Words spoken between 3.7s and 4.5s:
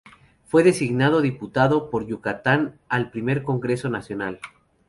Nacional.